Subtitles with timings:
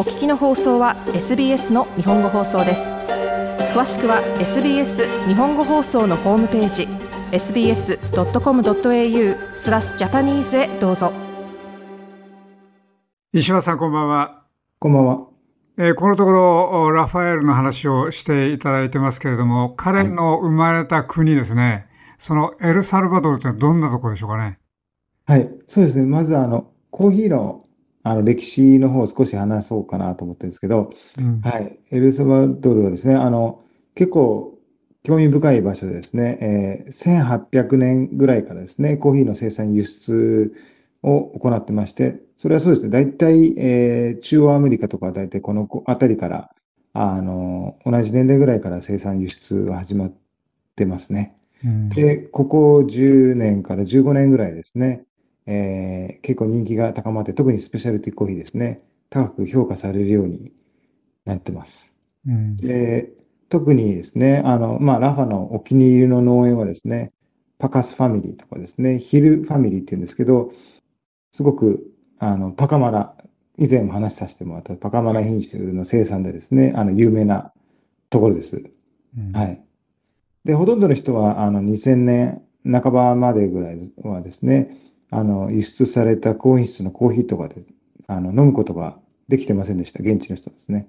[0.00, 2.94] お聞きの放送は SBS の日本語放送です。
[3.74, 6.88] 詳しくは SBS 日本語放送のホームページ
[7.32, 7.98] sbs.com.au
[9.58, 11.12] スラスジャパニーズへどうぞ。
[13.34, 14.46] 石破さんこんばんは。
[14.78, 15.26] こんばんは。
[15.76, 21.86] えー、このところ、ラファエルの話をしていただいてますけれども、彼の生まれた国ですね、はい、
[22.16, 24.60] そのエルサルバドルってどんなところでしょうかね。
[25.26, 26.06] はい、そうですね。
[26.06, 27.66] まず、あの、コーヒーの
[28.02, 33.62] あの歴史の方を少し話そうかなと思ってるんですけど、うん、はい、エルサルバドルはですね、あの、
[33.94, 34.58] 結構
[35.02, 40.54] 興味深い場所でですね、えー、1800年ぐらいからですね、コーヒーの生産輸出
[41.02, 42.88] を行ってまして、それはそうですね。
[42.90, 46.50] 大体、えー、中央アメリカとか大体この辺りから、
[46.92, 50.12] あの、同じ年代ぐらいから生産輸出が始まっ
[50.76, 51.34] てますね。
[51.64, 55.04] うん、で、ここ10年から15年ぐらいですね、
[55.52, 58.78] えー、結構人気が高まって、特にスペシャルティコーヒーですね、
[59.10, 60.52] 高く評価されるように
[61.24, 61.92] なってます。
[62.24, 63.10] うん、で、
[63.48, 67.10] 特にですね、あの、まあ、ラファのお気に入りの農園はですね、
[67.58, 70.52] パカスファミリーとかですね、ヒルファミリーって言うんですけど、
[71.32, 71.84] すごく、
[72.20, 73.16] あの、パカマラ、
[73.58, 77.52] 以前も話させてもらったパカマラ品種の生産でですね、あの、有名な
[78.08, 78.62] ところです。
[79.18, 79.60] うん、はい。
[80.44, 84.70] で、ほとんどの人は、あの、2000年半ばまでぐらいはですね、
[85.10, 87.62] あの、輸出された高品質のコーヒーとかで、
[88.06, 88.96] あの、飲むことが
[89.28, 90.00] できてませんでした。
[90.02, 90.88] 現地の人ですね。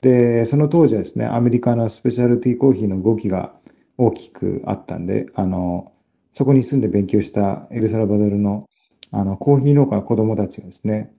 [0.00, 3.54] で、その当時はですね、アメリカのスペシャルティーコーヒーの動きが
[3.96, 5.92] 大きくあったんで、あの、
[6.32, 8.68] そこに住んで勉強したエルサルバドルの
[9.16, 11.12] あの、コーヒー農家の子供たちがですね、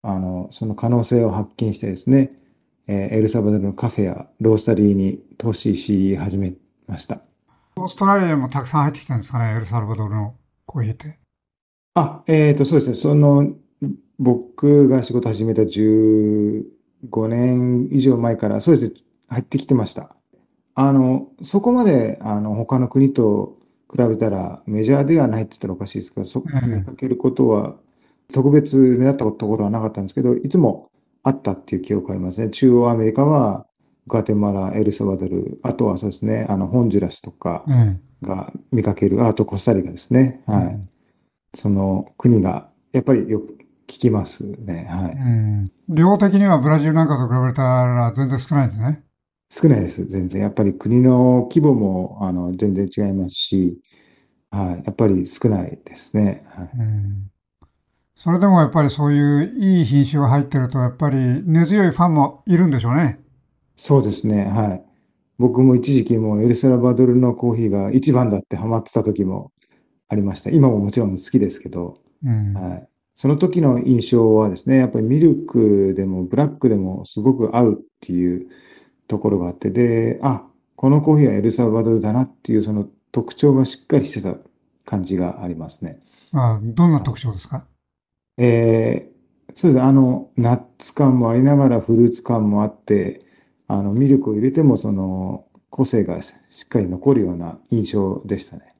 [0.00, 2.30] あの、その可能性を発見してですね、
[2.86, 6.54] えー、エルサルバドルのカフェやロースタリーに投資し始め
[6.86, 7.20] ました。
[7.76, 10.34] オーストラリアにもたくさん入ってきたんですかね、エルサルバドルの
[10.64, 11.18] コーヒーって。
[11.96, 12.94] あ、えっ、ー、と、そうですね。
[12.94, 13.54] その、
[14.18, 16.62] 僕が仕事始めた15
[17.26, 20.14] 年以上前から、そうですね、入ってきてました。
[20.74, 23.56] あの、そこまで、あの、他の国と
[23.90, 27.76] 比べたらメジャーではないって言ったらおかしいですけど、そこにかけることは、
[28.30, 30.90] 特別目立ったところはなかったんですけど、いつも
[31.22, 32.50] あったっていう記憶ありますね。
[32.50, 33.66] 中央アメリカは、
[34.06, 37.64] ガテマラ、エルサバドル、あとはそうですね、あの、ホンジュラスとか
[38.20, 40.42] が見かける、あとコスタリカですね。
[40.46, 40.95] はい。
[41.56, 43.54] その国が、やっぱりよく
[43.86, 44.86] 聞きますね。
[44.90, 45.12] はい。
[45.12, 45.64] うん。
[45.88, 49.02] 量的にはブラジルなんかと比べたら全然少ないんですね。
[49.50, 50.42] 少ないです、全然。
[50.42, 53.80] やっぱり国の規模も、あの、全然違いますし、
[54.50, 56.42] はい、やっぱり少ないですね。
[56.46, 56.70] はい。
[56.78, 57.30] うん
[58.18, 63.20] それでもやっぱりそういういい品種が入ってると、やっぱり根強いファンもいるんでしょうね。
[63.76, 64.46] そうですね。
[64.46, 64.82] はい。
[65.38, 69.52] 僕も一時期もエルサルバドルのコーヒーが一番だってハマってた時も
[70.08, 70.50] ありました。
[70.50, 72.88] 今ももちろん好きですけど、うん、はい。
[73.14, 78.46] その時の印象はですね、やっぱりミルクでもブラックでもすごく合うっていう
[79.08, 80.44] ところがあって、で、あ、
[80.76, 84.36] このコーヒーはエルサルバドルだなっていうその特徴がしっかりしてた
[84.84, 85.98] 感じがありますね。
[86.32, 87.66] あどんな特徴ですか？
[88.36, 89.88] えー、そうですね。
[89.88, 93.22] あの、ナッツ感もありながらフルーツ感もあって、
[93.66, 96.34] あの、ミルクを入れてもその個性がし
[96.64, 98.74] っかり残るような印象でしたね。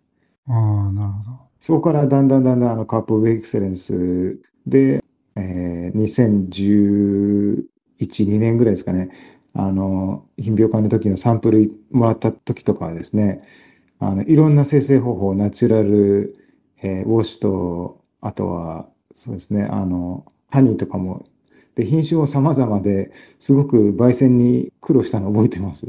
[0.48, 1.38] ああ、なるほど。
[1.58, 5.02] そこからだんだんだんだんあのカップオブエクセレンスで、
[5.36, 7.66] えー、2011、
[7.98, 9.10] 2年ぐらいですかね。
[9.54, 13.40] あの、品評会の時のサンプルもらった時とかはですね、
[13.98, 16.34] あの、いろんな生成方法、ナチュラル、
[16.82, 21.24] えー、ウォッシュと、あとは、そうですね、あの、ハニーとかも、
[21.74, 25.86] で、品種も様々で、すごく焙煎に苦労したのを覚えてます。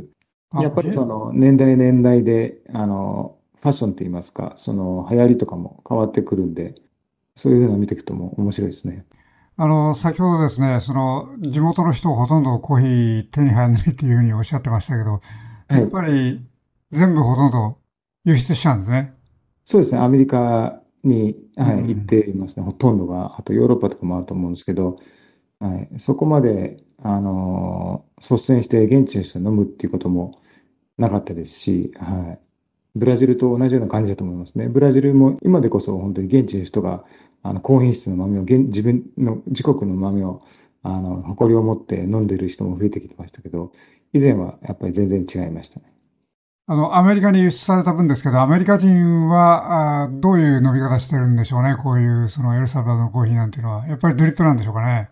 [0.62, 3.37] やっぱりその、年代年代で、あの、
[3.68, 6.76] ファッションといいますか、その、流行りとかも変わってくるんで、
[7.36, 9.06] そういうふうなの見ていくとも面白いですね。
[9.58, 15.20] あの、先ほどですね、その、地元の人ほとんどコーヒー手に入らないっていうふうにおっしゃってましたけど、
[15.70, 16.42] やっぱり
[16.92, 17.78] 全部ほとんど
[18.24, 19.14] 輸出しちゃうんですね。
[19.66, 23.36] そうですね、アメリカに、はい、行っていますね、ほとんどが。
[23.38, 24.98] あとヨーロッパとかもあると思うんですけど、
[25.60, 30.36] はい、そこまで、あの、率先して現地の人に飲むっていうことも
[30.98, 32.47] なかったですし、はい。
[32.98, 34.68] ブラジルと同じような感じだと思いますね。
[34.68, 37.04] ブラジルも今でこそ本当に現地の人が
[37.44, 40.42] あの高品質の豆を自分の自国の豆を
[40.84, 43.72] あの誇りを持って飲んでる人も増えてきてましたけど、
[44.14, 45.94] 以前はやっぱり全然違いましたね。
[46.70, 51.78] あの、アメリカに輸出された分ですけど、アメリカ人はあどういう飲み方してるんでしょうね。
[51.82, 53.88] こういうそのエルサルバドのコーヒーなんていうのは。
[53.88, 55.10] やっぱりドリップなんでしょうかね。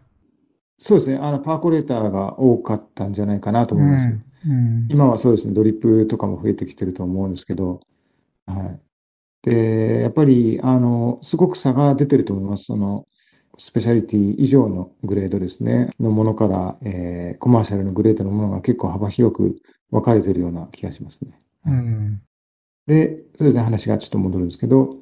[0.77, 1.17] そうですね。
[1.21, 4.09] あの、パーコレーターが多かったんじゃないかなと思います。
[4.09, 7.79] うんうん、今はそうですね、ドリップとかも増えてきてると思うんですけど、
[8.45, 8.79] はい。
[9.41, 12.65] で、やっぱり、あの、すごく差が出てると思います。
[12.65, 13.05] その、
[13.57, 19.55] スペシャリティ以上のグレードですね、のものから、えー、コマーシャルのグレードのものが結構幅広く
[19.91, 21.39] 分かれているような気がしますね。
[21.65, 22.21] うん、
[22.87, 24.97] で、そうですね、話がちょっと戻るんですけど、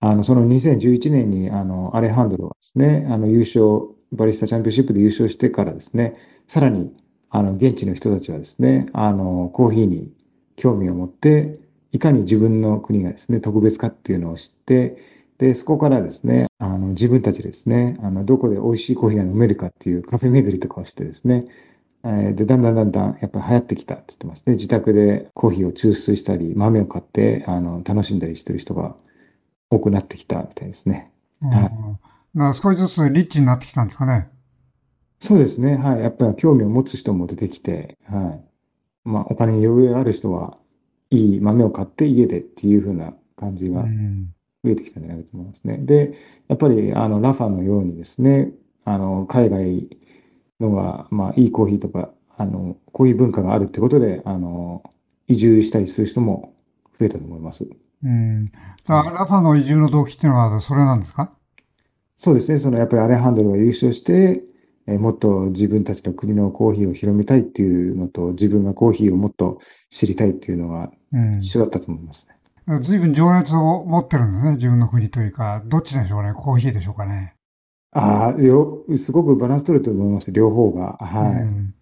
[0.00, 6.16] あの、その2011年に、あの、アレハンドロはですね、あの、優勝、バリスタチャンピオンシップで優勝してからですね、
[6.46, 6.92] さらに、
[7.30, 10.12] あの、現地の人たちはですね、あの、コーヒーに
[10.56, 11.60] 興味を持って、
[11.92, 14.98] いかに自分の国がですね、特別かっていうのを知って、
[15.38, 21.44] で、そこからですね、あの、自分たちですね、あの、どこで美味しいコーヒーが飲めるかっていうカフェ巡りとかをしてですね、
[22.04, 24.54] えで、だんだんだんだんやっぱり流行ってきたって言ってますね。
[24.54, 28.96] 自宅でコーヒーを抽出したり、豆を買って、あの、楽しんだりしてる人が
[29.70, 31.10] 多くなってきたみたいですね。
[31.40, 32.54] はい。
[32.54, 34.28] 少しずつリッチになってきたんですかね。
[35.18, 35.76] そうですね。
[35.76, 36.00] はい。
[36.00, 39.08] やっぱり興味を持つ人も出てきて、はい。
[39.08, 40.58] まあ、お金に余裕がある人は、
[41.10, 45.78] いい豆を買って家でっていう風な感じが増えてきたんじゃないかと思いますね。
[45.78, 46.12] で、
[46.48, 48.52] やっぱり、あの、ラファのようにですね、
[48.84, 49.88] あの、海外
[50.60, 54.82] のが、まあ、いいコーヒーとか、あの、コーヒー文化があるってことで、あの、
[55.28, 56.54] 移住したりする人も
[56.98, 57.68] 増えたと思います。
[58.04, 58.44] うん。
[58.86, 61.32] ラファの移住の動機っていうのはそれなんですか？
[62.16, 62.58] そうですね。
[62.58, 64.44] そのやっぱりアレハンドルが優勝して、
[64.86, 69.58] えもっと自分たちの国のコーヒーを広めたいっていうのと、自分がコーヒーをもっと
[69.90, 70.90] 知りたいっていうのが
[71.38, 72.36] 一緒だったと思いますね。
[72.68, 74.50] うん、随分情熱を持ってるんですね。
[74.52, 76.32] 自分の国というか、どっちでしょうね。
[76.34, 77.34] コーヒーでしょうかね。
[77.92, 80.32] ああ、両、すごくバランス取れてると思います。
[80.32, 80.96] 両方が。
[81.00, 81.42] はい。
[81.42, 81.72] うん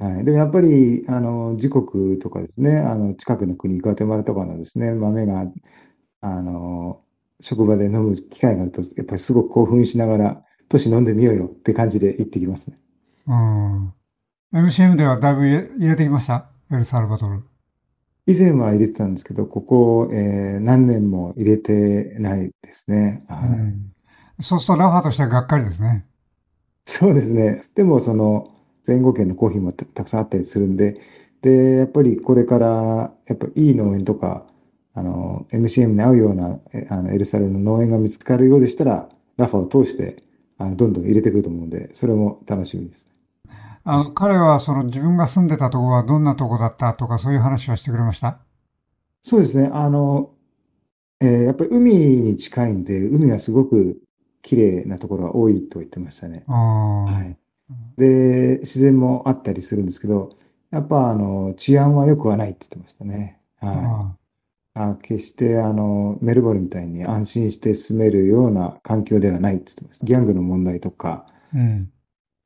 [0.00, 0.24] はい。
[0.24, 5.44] でもやっぱり、あの、自国とかですね、あの、近くの国、グアテマラとかのですね、豆が、
[6.22, 7.02] あの、
[7.40, 12.76] 職場で飲む機会があると、やっぱりすごく興奮しながら、都市飲んでみようよって感じで行ってきますね。
[13.26, 13.92] うん。
[14.54, 16.48] MCM ではだいぶ入れてきました？
[16.72, 17.42] エルサルバドル。
[18.26, 23.24] 以前は入れてたんですけど、ここ、えー、何年も入れてないですね。
[23.28, 23.48] はい。
[23.48, 23.92] うん、
[24.38, 26.06] そうするとラファとしてはがっかりですね。
[26.86, 27.64] そうですね。
[27.74, 28.46] でも、その、
[28.86, 30.94] 弁護権のコーヒーもたくさんあったりするんで、
[31.42, 34.46] で、やっぱりこれから、やっぱいい農園とか、
[34.94, 36.58] あの、MCM に合うような、
[36.90, 40.16] あの、エルサレムの農園が見つかるようでしたら、ラファを通して、
[40.60, 43.10] あの、どんどん入れてくると思うんで、それも楽しみです。
[43.82, 48.38] あの、彼はその自分が住んでたとこはどんなとこだったとか、そういう話はしてくれました？
[49.22, 49.70] そうですね。
[49.72, 50.32] あの、
[51.20, 54.00] えー、やっぱり海に近いんで、海はすごく
[54.42, 56.44] 綺麗なところが多いと言ってましたね。
[56.46, 57.36] はい。
[57.96, 60.30] で、自然もあったりするんですけど、
[60.70, 63.40] やっぱあの、治安は良くはないって言ってましたね。
[63.60, 64.19] はい。
[64.74, 70.06] あ決してあの、メルボルンみたいに安心して住めるような環境ではないって言ってました。
[70.06, 71.90] ギャングの問題とか、うん、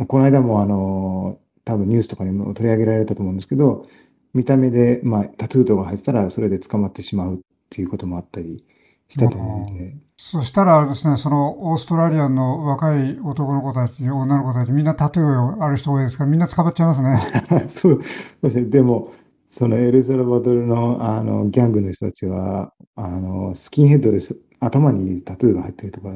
[0.07, 3.87] この間もあの、多分ニュースとかにも取り上げられたと思うんですけど、
[4.33, 7.39] 見た目で、まあ、タトゥーとか入ってたら、それで捕まってしまうっ
[7.71, 8.65] ていうこともあったり
[9.09, 9.95] したと思うんで。
[10.17, 17.19] そしたらあれですね、そのオーストラリアの若い男の子たち、女の子たち、みんなタトゥーある人多いですから、みんな捕まっちゃいますね。
[17.69, 18.03] そう
[18.43, 18.67] ですね。
[18.67, 19.13] でも、
[19.57, 24.41] そのエルサルバドルのあのギャングの人たちは、あの、スキンヘッドです。
[24.59, 26.09] 頭にタトゥーが入ってるとか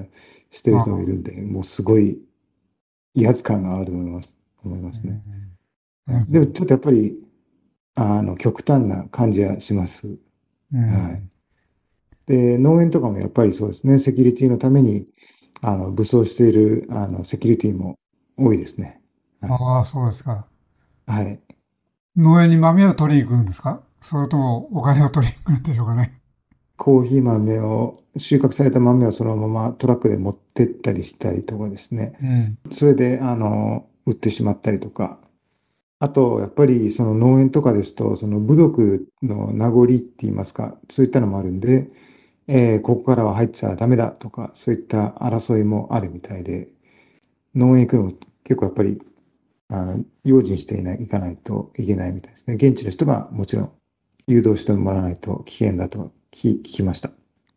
[0.51, 2.19] してる人もいるんで、もうすごい
[3.15, 4.37] 威圧感があると思います。
[4.65, 5.23] 思いますね。
[6.29, 7.15] でもちょっとやっぱり、
[7.95, 10.19] あの、極端な感じはします。
[10.73, 11.29] はい。
[12.27, 15.07] で、農園とかもやっぱりそうですね、セキュリティのために、
[15.61, 17.99] あの、武装している、あの、セキュリティも
[18.37, 19.01] 多いですね。
[19.41, 20.49] はい、ああ、そうですか。
[21.07, 21.41] はい。
[22.17, 23.83] 農園に豆を取りに行くんですか？
[24.01, 26.21] それともお金を取りに行くんでしょうかね？
[26.77, 32.17] コーヒー豆を、収穫された豆をそのままトラックで持ってったりしたりとかですね。
[32.23, 35.19] うん、それで、あの、売ってしまったりとか。
[35.99, 41.89] あと、やっぱりその農園とかですと、その部族の名残って言いますか、そういったのもあるんで、
[42.47, 46.69] えー、ここからは入っちゃダメだとか、そういった争いもあるみたいで、
[47.57, 48.13] 農園行くの
[48.45, 49.03] 結構やっぱり
[49.69, 52.55] あの、用心していない、行かないといけないみたいですね。
[52.55, 53.73] 現地の人がもちろん
[54.27, 57.11] 誘導してもらわないと危険だと聞きました。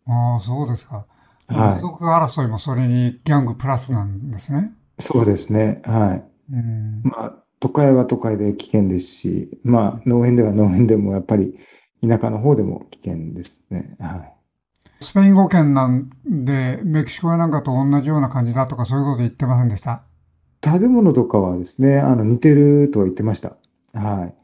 [0.05, 1.05] ああ、そうですか。
[1.47, 1.57] はい。
[1.57, 4.73] 家族争いもそれにギャングプラスなんですね。
[4.99, 5.81] そうですね。
[5.85, 6.31] はい。
[6.51, 11.59] うん、まあ、都会は都会で危険ですし、まあ、農園では農園でもやっぱり
[12.01, 13.95] 田舎の方でも危険ですね。
[13.99, 14.37] はい。
[15.01, 20.03] スペイン語圏なんで、メキシコはなんかと同じような感じだとかそういうこと言ってませんでした？
[20.63, 23.57] 食べ物とかはですね、あの、似てるとは言ってました。
[23.93, 24.35] はい。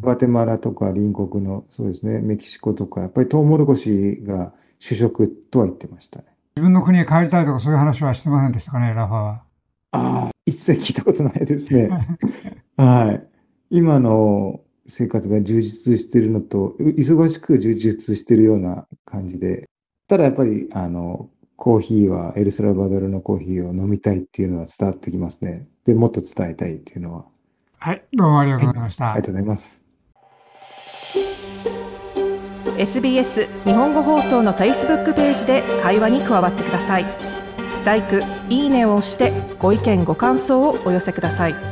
[0.00, 6.26] グアテマラとか隣国の、そうですね、メキシコとか、やっぱりトウモロコシが主食とは言ってましたね。
[6.56, 9.44] 自分の国へ帰りたいとかそういう話はしてませんでしたかね、ラファは。
[9.92, 11.88] ああ、一切聞いたことないですね。
[12.76, 13.26] はい。
[13.70, 19.68] 今の生活が充実しているのと、忙しく充実しているような感じで、
[20.08, 21.30] ただやっぱり、あの、
[21.62, 25.68] コーヒーはエルサルバドルのコーヒーを飲みたいっていうのは伝わってきますね。
[25.86, 27.24] で、もっと伝えたいっていうのは。
[27.78, 29.04] はい、どうもありがとうございました。
[29.04, 29.80] はい、ありがとうございます。
[32.76, 37.04] SBS 日本語放送の Facebook ページで会話に加わってください。
[37.84, 41.71] LIKE、いいねを押してご意見ご感想をお寄せください。